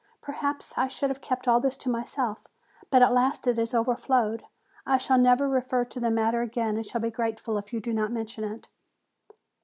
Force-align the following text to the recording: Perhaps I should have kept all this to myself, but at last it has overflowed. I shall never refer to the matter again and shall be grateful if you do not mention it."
Perhaps 0.19 0.75
I 0.79 0.87
should 0.87 1.11
have 1.11 1.21
kept 1.21 1.47
all 1.47 1.59
this 1.59 1.77
to 1.77 1.87
myself, 1.87 2.47
but 2.89 3.03
at 3.03 3.13
last 3.13 3.45
it 3.45 3.59
has 3.59 3.75
overflowed. 3.75 4.43
I 4.83 4.97
shall 4.97 5.19
never 5.19 5.47
refer 5.47 5.85
to 5.85 5.99
the 5.99 6.09
matter 6.09 6.41
again 6.41 6.75
and 6.75 6.83
shall 6.87 7.01
be 7.01 7.11
grateful 7.11 7.55
if 7.59 7.71
you 7.71 7.79
do 7.79 7.93
not 7.93 8.11
mention 8.11 8.43
it." 8.43 8.67